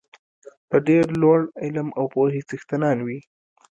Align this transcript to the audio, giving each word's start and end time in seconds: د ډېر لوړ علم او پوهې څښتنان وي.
د 0.69 0.71
ډېر 0.87 1.05
لوړ 1.21 1.39
علم 1.63 1.87
او 1.97 2.05
پوهې 2.13 2.41
څښتنان 2.49 2.97
وي. 3.05 3.19